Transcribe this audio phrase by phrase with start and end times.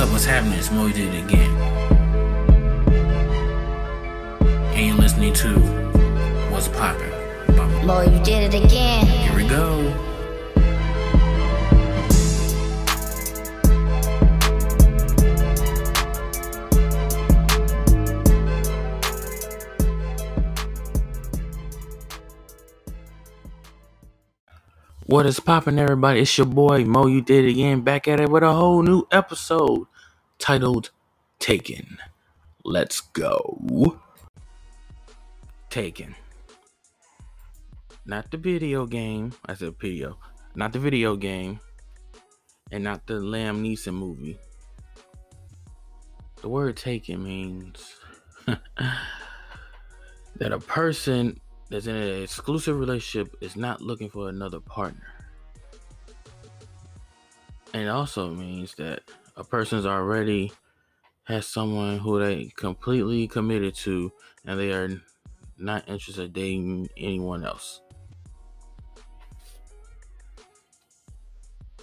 [0.00, 0.10] up?
[0.10, 0.58] What's happening?
[0.58, 1.50] It's Mo You did it again.
[4.74, 5.58] And you're listening to
[6.50, 7.10] What's Poppin'.
[7.86, 9.06] Mo, you did it again.
[9.06, 9.94] Here we go.
[25.06, 26.20] What is poppin', everybody?
[26.20, 27.08] It's your boy Mo.
[27.08, 29.89] You did it again, back at it with a whole new episode
[30.40, 30.90] titled
[31.38, 31.98] Taken.
[32.64, 33.98] Let's go.
[35.68, 36.16] Taken.
[38.06, 39.32] Not the video game.
[39.46, 40.18] I said video.
[40.54, 41.60] Not the video game.
[42.72, 44.38] And not the Liam Neeson movie.
[46.40, 47.96] The word taken means
[48.46, 48.58] that
[50.52, 55.06] a person that's in an exclusive relationship is not looking for another partner.
[57.74, 59.02] And it also means that
[59.36, 60.52] a person's already
[61.24, 64.12] has someone who they completely committed to
[64.44, 65.00] and they are
[65.58, 67.82] not interested in dating anyone else.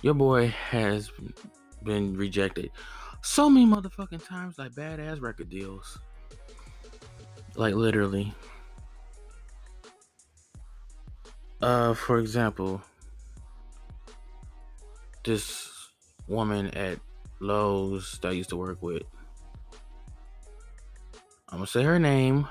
[0.02, 1.12] Your boy has
[1.84, 2.72] been rejected
[3.28, 6.00] so many motherfucking times like badass record deals.
[7.56, 8.34] Like literally.
[11.62, 12.82] Uh, for example,
[15.24, 15.70] this
[16.28, 17.00] woman at
[17.40, 19.04] Lowe's that I used to work with.
[21.50, 22.48] I'm gonna say her name,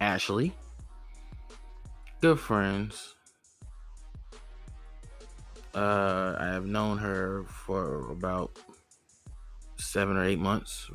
[0.00, 0.54] Ashley.
[2.20, 3.14] Good friends.
[5.74, 8.58] Uh, I have known her for about
[9.76, 10.90] seven or eight months.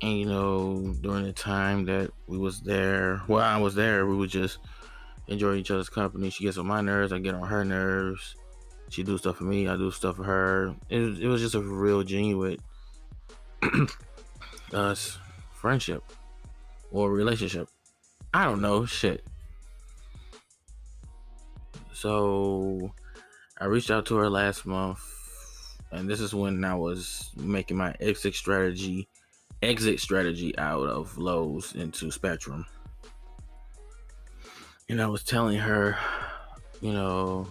[0.00, 4.16] And you know, during the time that we was there, well, I was there, we
[4.16, 4.58] would just
[5.26, 6.30] enjoy each other's company.
[6.30, 8.36] She gets on my nerves, I get on her nerves.
[8.90, 10.74] She do stuff for me, I do stuff for her.
[10.88, 12.58] It, it was just a real genuine
[14.72, 15.18] us
[15.52, 16.02] friendship
[16.90, 17.68] or relationship.
[18.32, 19.24] I don't know, shit.
[21.92, 22.92] So
[23.60, 25.00] I reached out to her last month,
[25.90, 29.08] and this is when I was making my exit strategy
[29.62, 32.66] exit strategy out of Lowe's into Spectrum.
[34.88, 35.98] And I was telling her,
[36.80, 37.46] you know,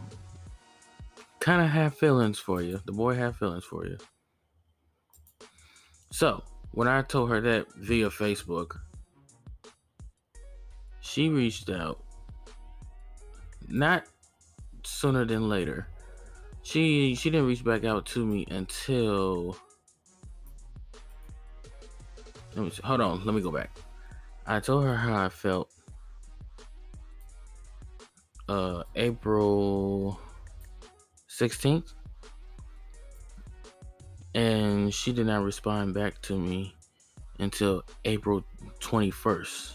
[1.39, 2.79] kind of have feelings for you.
[2.85, 3.97] The boy have feelings for you.
[6.11, 8.77] So, when I told her that via Facebook,
[11.01, 12.03] she reached out
[13.67, 14.05] not
[14.83, 15.87] sooner than later.
[16.63, 19.57] She she didn't reach back out to me until
[22.55, 23.71] let me hold on, let me go back.
[24.45, 25.71] I told her how I felt
[28.49, 30.19] uh April
[31.37, 31.93] 16th
[34.33, 36.73] and she did not respond back to me
[37.39, 38.43] until April
[38.79, 39.73] 21st.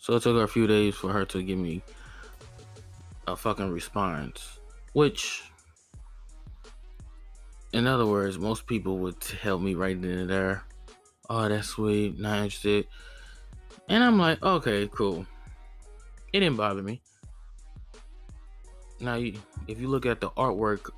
[0.00, 1.82] So it took her a few days for her to give me
[3.26, 4.60] a fucking response,
[4.92, 5.42] which
[7.72, 10.64] in other words, most people would help me right then and there,
[11.28, 12.86] "Oh, that's sweet, not interested,"
[13.88, 15.26] and I'm like, "Okay, cool."
[16.32, 17.00] It didn't bother me.
[19.00, 20.90] Now, if you look at the artwork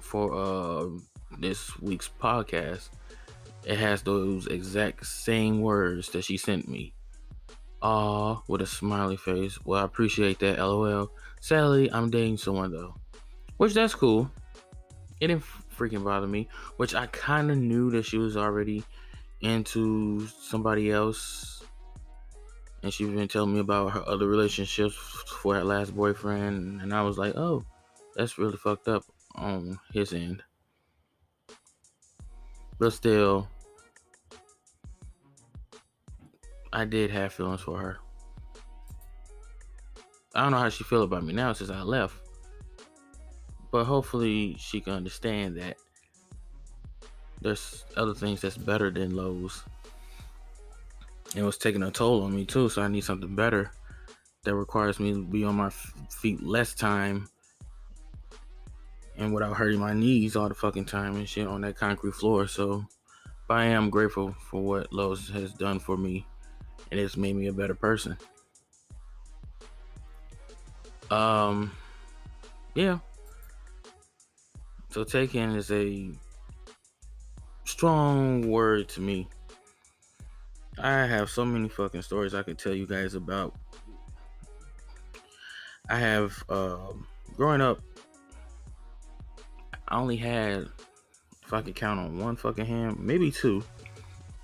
[0.00, 0.88] for uh,
[1.38, 2.88] this week's podcast,
[3.64, 6.94] it has those exact same words that she sent me.
[7.82, 9.58] Aw, with a smiley face.
[9.64, 10.58] Well, I appreciate that.
[10.58, 11.10] LOL.
[11.40, 12.94] Sadly, I'm dating someone though,
[13.56, 14.30] which that's cool.
[15.20, 15.44] It didn't
[15.76, 18.84] freaking bother me, which I kind of knew that she was already
[19.40, 21.61] into somebody else.
[22.82, 24.94] And she's been telling me about her other relationships
[25.42, 26.82] for her last boyfriend.
[26.82, 27.64] And I was like, oh,
[28.16, 29.04] that's really fucked up
[29.36, 30.42] on his end.
[32.78, 33.48] But still,
[36.72, 37.98] I did have feelings for her.
[40.34, 42.16] I don't know how she feel about me now since I left.
[43.70, 45.76] But hopefully she can understand that
[47.40, 49.62] there's other things that's better than Lowe's.
[51.34, 53.70] It was taking a toll on me too, so I need something better
[54.44, 55.70] that requires me to be on my
[56.10, 57.28] feet less time
[59.16, 62.46] and without hurting my knees all the fucking time and shit on that concrete floor.
[62.46, 62.84] So,
[63.48, 66.26] but I am grateful for what Lowe's has done for me,
[66.90, 68.16] and it's made me a better person.
[71.10, 71.70] Um,
[72.74, 72.98] yeah.
[74.90, 76.10] So taken is a
[77.64, 79.28] strong word to me.
[80.78, 83.54] I have so many fucking stories I could tell you guys about.
[85.88, 86.92] I have uh,
[87.36, 87.80] growing up,
[89.88, 90.68] I only had,
[91.44, 93.62] if I could count on one fucking hand, maybe two.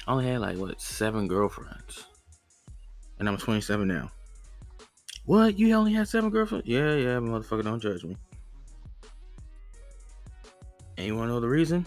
[0.07, 2.05] I only had like what seven girlfriends,
[3.19, 4.11] and I'm 27 now.
[5.25, 5.59] What?
[5.59, 6.67] You only had seven girlfriends?
[6.67, 8.17] Yeah, yeah, motherfucker, don't judge me.
[10.99, 11.87] And you wanna know the reason?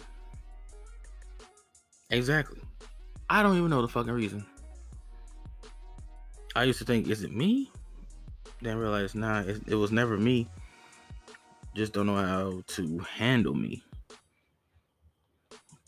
[2.10, 2.62] Exactly.
[3.32, 4.46] I don't even know the fucking reason.
[6.54, 7.72] I used to think, is it me?
[8.62, 10.50] Then realize, nah, it, it was never me.
[11.74, 13.82] Just don't know how to handle me.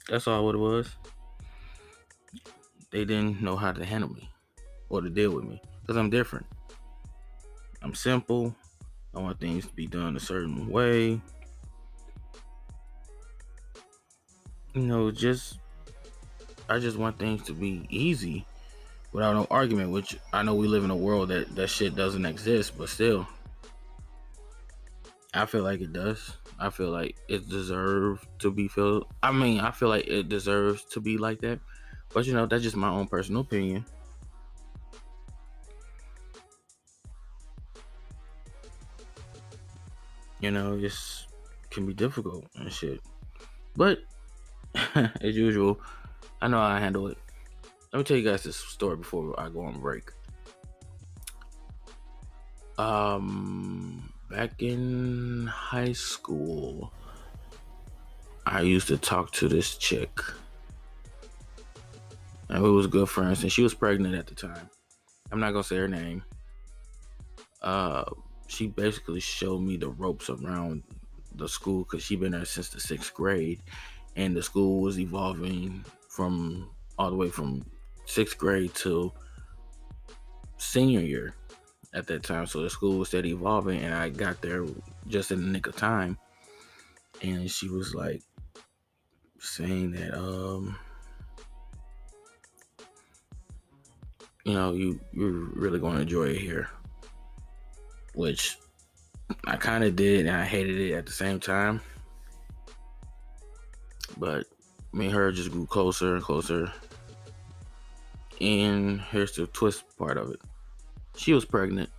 [0.07, 0.95] That's all what it was.
[2.91, 4.29] They didn't know how to handle me
[4.87, 6.45] or to deal with me because I'm different.
[7.81, 8.55] I'm simple.
[9.13, 11.19] I want things to be done a certain way.
[14.73, 15.59] You know, just
[16.69, 18.45] I just want things to be easy
[19.11, 22.25] without no argument, which I know we live in a world that that shit doesn't
[22.25, 23.27] exist, but still
[25.33, 26.37] I feel like it does.
[26.59, 29.07] I feel like it deserves to be filled.
[29.23, 31.59] I mean, I feel like it deserves to be like that.
[32.13, 33.83] But you know, that's just my own personal opinion.
[40.39, 41.25] You know, it's
[41.71, 43.01] can be difficult and shit.
[43.75, 43.99] But
[44.95, 45.79] as usual,
[46.43, 47.17] I know how I handle it.
[47.93, 50.11] Let me tell you guys this story before I go on break.
[52.77, 56.91] Um, back in high school,
[58.45, 60.19] I used to talk to this chick.
[62.49, 64.69] And we was good friends, and she was pregnant at the time.
[65.31, 66.25] I'm not gonna say her name.
[67.61, 68.03] Uh,
[68.47, 70.83] she basically showed me the ropes around
[71.35, 73.61] the school because she been there since the sixth grade,
[74.17, 76.69] and the school was evolving from
[76.99, 77.65] all the way from
[78.05, 79.11] sixth grade to
[80.57, 81.33] senior year
[81.95, 82.45] at that time.
[82.45, 84.63] So the school was steady evolving, and I got there
[85.07, 86.19] just in the nick of time.
[87.23, 88.21] And she was like
[89.39, 90.77] saying that, um,
[94.45, 96.69] you know, you you're really going to enjoy it here,
[98.13, 98.57] which
[99.45, 101.81] I kind of did, and I hated it at the same time.
[104.19, 104.45] But
[104.93, 106.71] me and her just grew closer and closer.
[108.39, 110.39] And here's the twist part of it.
[111.15, 111.89] She was pregnant.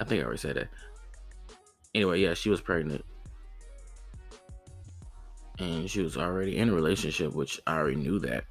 [0.00, 0.68] I think I already said that.
[1.94, 3.04] Anyway, yeah, she was pregnant.
[5.58, 8.44] And she was already in a relationship, which I already knew that.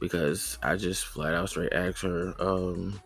[0.00, 3.00] Because I just flat out straight asked her, um,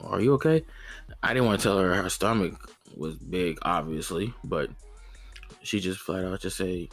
[0.00, 0.64] Are you okay?
[1.26, 4.70] I didn't want to tell her her stomach was big, obviously, but
[5.64, 6.88] she just flat out just say,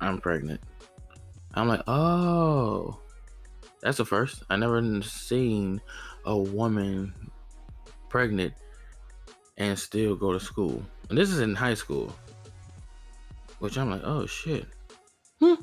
[0.00, 0.60] I'm pregnant.
[1.54, 3.00] I'm like, oh,
[3.82, 4.44] that's the first.
[4.48, 5.80] I never seen
[6.24, 7.12] a woman
[8.08, 8.54] pregnant
[9.56, 10.80] and still go to school.
[11.08, 12.14] And this is in high school.
[13.58, 14.66] Which I'm like, oh shit.
[15.40, 15.54] Hmm.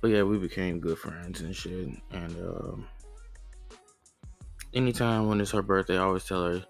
[0.00, 1.88] But yeah, we became good friends and shit.
[2.10, 2.88] And um,
[4.74, 6.64] anytime when it's her birthday, I always tell her,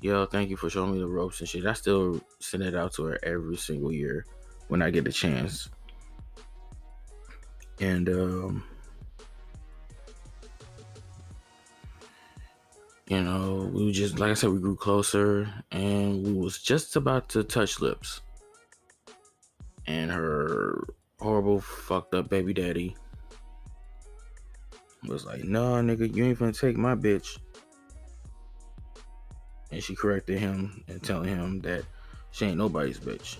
[0.00, 1.66] yo, thank you for showing me the ropes and shit.
[1.66, 4.24] I still send it out to her every single year
[4.68, 5.68] when I get the chance.
[7.80, 8.64] And um
[13.08, 17.28] you know, we just like I said, we grew closer and we was just about
[17.30, 18.20] to touch lips.
[19.86, 20.86] And her
[21.18, 22.94] horrible fucked up baby daddy
[25.06, 27.38] was like, no, nigga, you ain't gonna take my bitch.
[29.70, 31.84] And she corrected him and telling him that
[32.30, 33.36] she ain't nobody's bitch.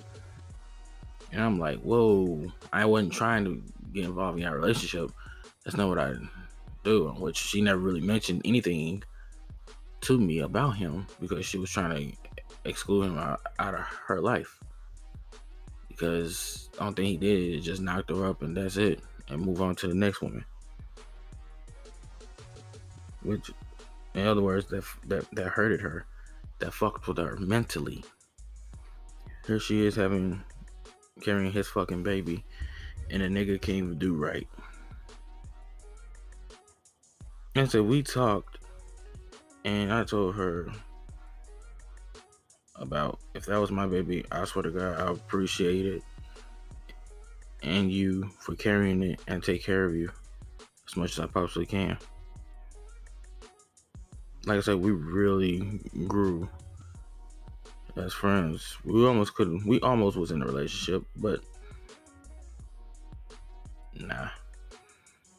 [1.33, 5.11] And I'm like, whoa, I wasn't trying to get involved in our relationship.
[5.65, 6.15] That's not what I
[6.85, 7.09] do.
[7.19, 9.03] Which she never really mentioned anything
[10.03, 12.17] to me about him because she was trying to
[12.65, 14.59] exclude him out, out of her life.
[15.89, 17.55] Because I don't think he did.
[17.55, 19.01] It just knocked her up and that's it.
[19.29, 20.45] And move on to the next woman.
[23.23, 23.51] Which,
[24.15, 26.07] in other words, that that that hurted her,
[26.59, 28.05] that fucked with her mentally.
[29.47, 30.43] Here she is having
[31.21, 32.45] carrying his fucking baby,
[33.11, 34.49] and a nigga can't even do right.
[37.55, 38.59] And so we talked,
[39.65, 40.71] and I told her
[42.77, 46.03] about if that was my baby, I swear to God, I appreciate it.
[47.63, 50.11] And you for carrying it and take care of you
[50.87, 51.99] as much as I possibly can
[54.49, 56.49] like I said, we really grew
[57.97, 58.77] as friends.
[58.85, 59.67] We almost couldn't.
[59.67, 61.41] We almost was in a relationship, but
[63.95, 64.29] nah,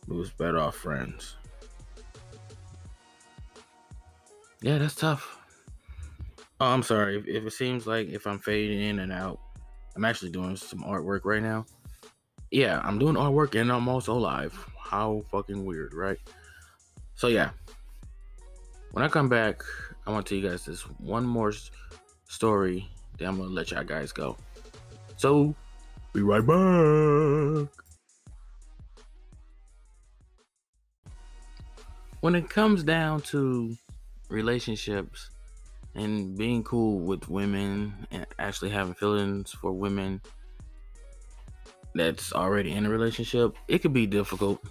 [0.08, 1.36] we was better off friends.
[4.62, 5.38] yeah, that's tough.
[6.60, 9.40] Oh, I'm sorry if, if it seems like if I'm fading in and out.
[9.96, 11.66] I'm actually doing some artwork right now.
[12.52, 14.54] Yeah, I'm doing artwork and I'm also live.
[14.82, 16.18] How fucking weird, right?
[17.16, 17.52] So yeah,
[18.92, 19.64] when I come back,
[20.06, 21.54] I want to tell you guys this one more
[22.28, 22.90] story.
[23.18, 24.38] Then I'm gonna let y'all guys go.
[25.18, 25.54] So,
[26.14, 27.70] be right back.
[32.22, 33.78] When it comes down to
[34.30, 35.30] relationships
[35.96, 40.22] and being cool with women and actually having feelings for women
[41.96, 44.62] that's already in a relationship, it could be difficult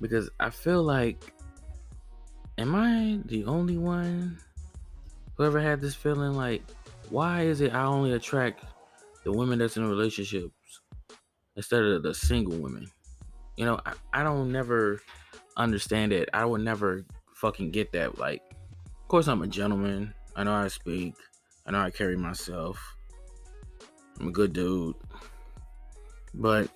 [0.00, 1.32] because I feel like,
[2.60, 4.38] am I the only one
[5.34, 6.34] who ever had this feeling?
[6.34, 6.62] Like,
[7.08, 8.64] why is it I only attract
[9.24, 10.52] the women that's in relationships
[11.56, 12.86] instead of the single women?
[13.56, 15.00] You know, I, I don't never
[15.56, 16.28] understand it.
[16.34, 18.18] I would never fucking get that.
[18.18, 18.42] Like,
[18.84, 20.12] of course, I'm a gentleman.
[20.36, 21.14] I know to speak.
[21.66, 22.78] I know to carry myself.
[24.20, 24.96] I'm a good dude.
[26.34, 26.68] But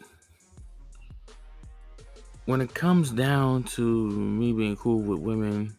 [2.47, 5.77] when it comes down to me being cool with women,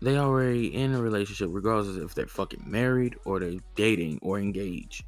[0.00, 5.04] they already in a relationship, regardless if they're fucking married or they're dating or engaged.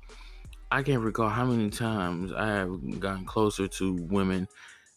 [0.71, 4.49] I can't recall how many times I have gotten closer to women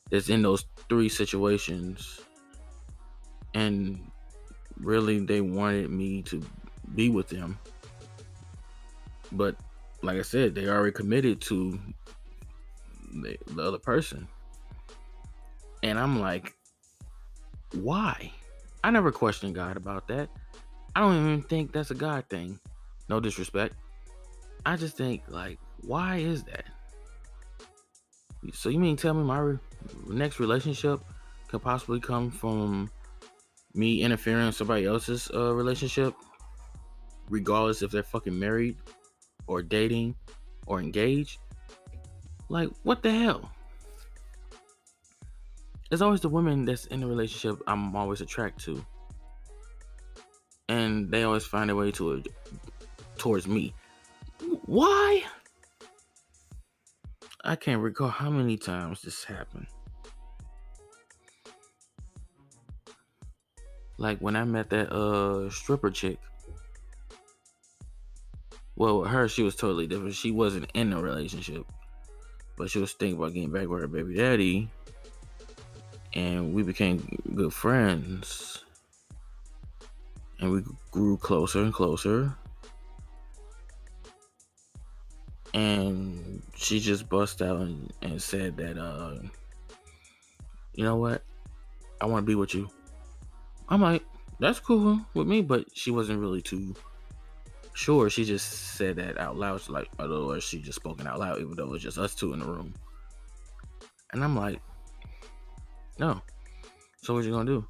[0.09, 2.21] that's in those three situations,
[3.53, 4.09] and
[4.77, 6.43] really they wanted me to
[6.95, 7.59] be with them.
[9.31, 9.55] But
[10.01, 11.79] like I said, they already committed to
[13.13, 14.27] the, the other person.
[15.83, 16.53] And I'm like,
[17.73, 18.31] why?
[18.83, 20.29] I never questioned God about that.
[20.95, 22.59] I don't even think that's a God thing.
[23.07, 23.75] No disrespect.
[24.65, 26.65] I just think, like, why is that?
[28.53, 29.59] So you mean tell me my re-
[30.07, 30.99] next relationship
[31.47, 32.89] could possibly come from
[33.73, 36.13] me interfering in somebody else's uh, relationship,
[37.29, 38.77] regardless if they're fucking married
[39.47, 40.15] or dating
[40.67, 41.39] or engaged?
[42.49, 43.51] Like, what the hell?
[45.91, 48.85] It's always the women that's in the relationship I'm always attracted to.
[50.67, 52.23] And they always find a way to
[53.17, 53.73] towards me.
[54.65, 55.23] Why?
[57.43, 59.65] I can't recall how many times this happened.
[63.97, 66.19] Like when I met that uh stripper chick.
[68.75, 70.13] Well, her, she was totally different.
[70.13, 71.65] She wasn't in a relationship,
[72.55, 74.69] but she was thinking about getting back with her baby daddy
[76.19, 76.99] and we became
[77.33, 78.65] good friends.
[80.41, 82.35] And we grew closer and closer.
[85.53, 89.15] And she just bust out and, and said that uh
[90.73, 91.23] you know what?
[92.01, 92.69] I want to be with you.
[93.69, 94.03] I'm like
[94.39, 96.75] that's cool with me but she wasn't really too
[97.73, 98.09] sure.
[98.09, 99.67] She just said that out loud.
[99.69, 102.39] Like otherwise she just spoken out loud even though it was just us two in
[102.39, 102.73] the room.
[104.11, 104.59] And i'm like
[105.99, 106.21] no.
[107.01, 107.65] So what you gonna do?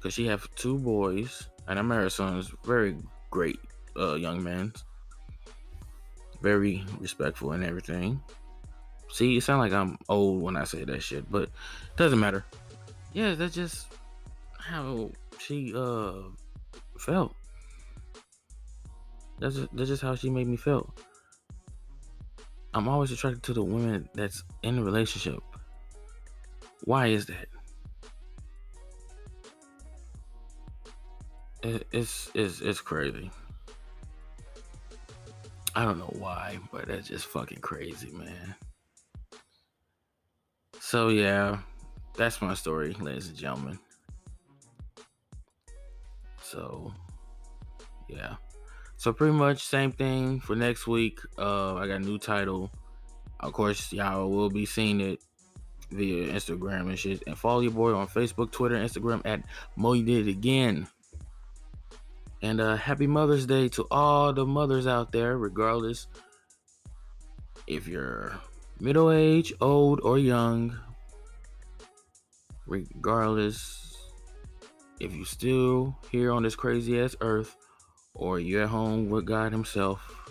[0.00, 2.96] Cause she have two boys, and I her son's very
[3.30, 3.58] great
[3.98, 4.72] uh, young man,
[6.42, 8.20] very respectful and everything.
[9.10, 11.50] See, it sound like I'm old when I say that shit, but
[11.96, 12.44] doesn't matter.
[13.12, 13.86] Yeah, that's just
[14.58, 16.12] how she uh
[16.98, 17.34] felt.
[19.38, 20.94] That's just, that's just how she made me feel.
[22.74, 25.40] I'm always attracted to the women that's in a relationship.
[26.84, 27.48] Why is that?
[31.92, 33.30] It's it's it's crazy.
[35.74, 38.54] I don't know why, but that's just fucking crazy, man.
[40.80, 41.58] So yeah,
[42.16, 43.78] that's my story, ladies and gentlemen.
[46.42, 46.92] So
[48.08, 48.36] yeah.
[48.96, 51.20] So pretty much same thing for next week.
[51.36, 52.70] Uh I got a new title.
[53.40, 55.20] Of course, y'all will be seeing it
[55.90, 57.22] via Instagram and shit.
[57.26, 59.42] And follow your boy on Facebook, Twitter, Instagram at
[59.76, 60.86] Mo Did It Again.
[62.42, 66.06] And uh, happy Mother's Day to all the mothers out there, regardless
[67.66, 68.38] if you're
[68.78, 70.78] middle age, old, or young.
[72.66, 73.96] Regardless
[75.00, 77.56] if you're still here on this crazy ass earth
[78.14, 80.30] or you're at home with God Himself.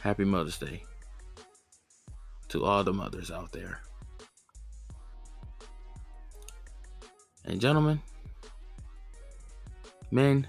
[0.00, 0.84] Happy Mother's Day
[2.48, 3.80] to all the mothers out there.
[7.46, 8.00] And gentlemen,
[10.14, 10.46] Men,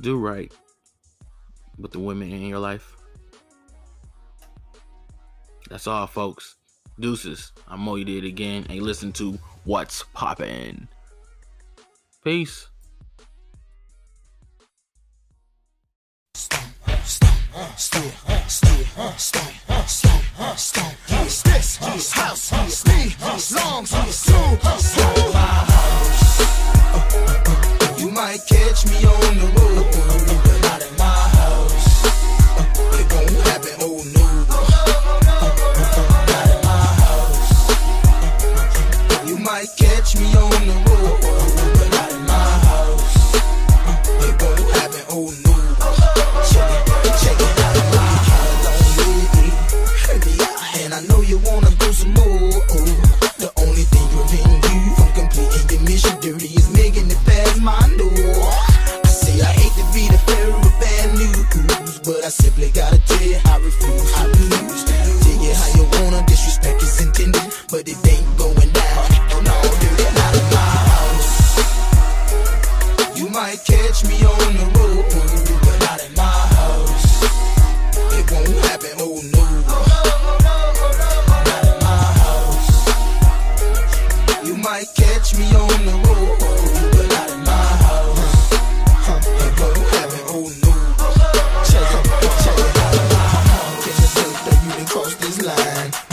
[0.00, 0.52] do right
[1.80, 2.96] with the women in your life.
[5.68, 6.54] That's all, folks.
[7.00, 7.50] Deuces.
[7.66, 7.96] I'm Mo.
[7.96, 8.66] You did again.
[8.70, 10.86] And listen to What's Poppin'.
[12.22, 12.68] Peace.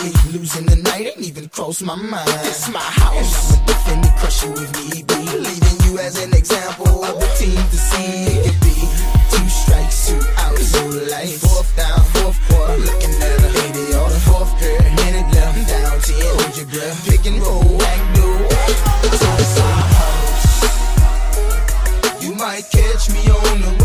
[0.06, 2.30] Sleep losing the night ain't even cross my mind.
[2.46, 3.58] It's my house.
[3.58, 5.02] And I'ma defend it, crush you with me.
[5.02, 5.16] be.
[5.34, 8.30] Leaving you as an example of the team to see.
[8.30, 8.78] It could be
[9.34, 11.42] two strikes, two out, no life.
[11.42, 12.78] Fourth down, fourth quarter.
[12.86, 14.78] Looking at a lady on the fourth pair.
[14.94, 16.22] Minute left, down ten.
[16.22, 17.02] Hold your breath.
[17.10, 18.46] Pick and roll, back door.
[19.10, 20.62] So it's my house.
[22.22, 23.85] You might catch me on the road.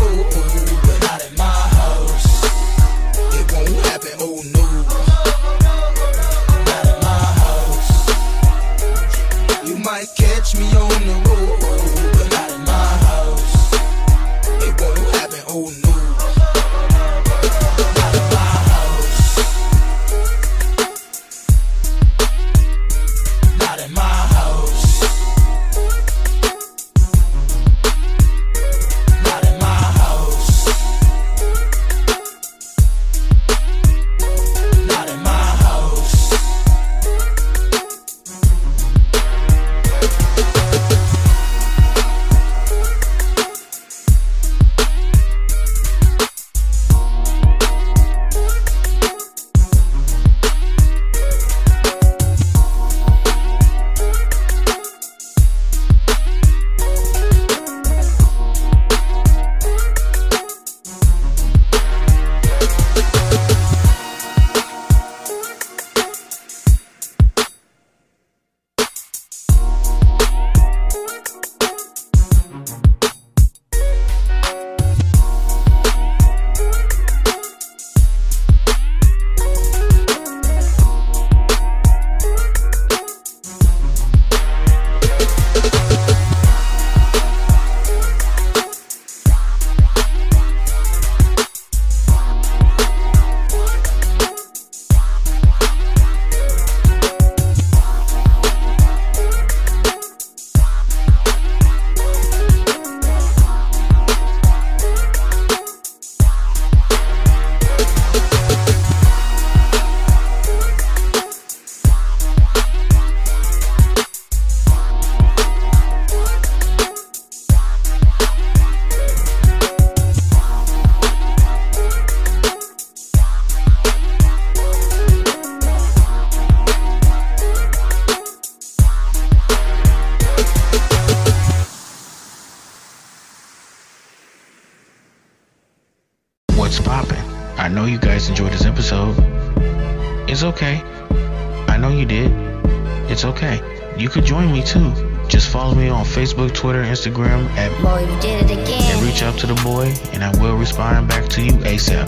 [146.21, 148.95] Facebook, Twitter, Instagram at Boy You Did It Again.
[148.95, 152.07] And reach out to the boy, and I will respond back to you ASAP.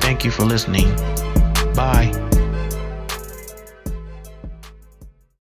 [0.00, 0.94] Thank you for listening.
[1.74, 2.27] Bye.